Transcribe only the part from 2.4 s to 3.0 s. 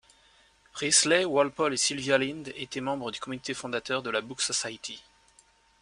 étaient